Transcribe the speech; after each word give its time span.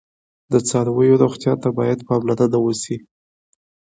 د 0.51 0.53
څارویو 0.67 1.21
روغتیا 1.23 1.53
ته 1.61 1.69
باید 1.77 1.99
پاملرنه 2.07 2.57
وشي. 2.61 2.97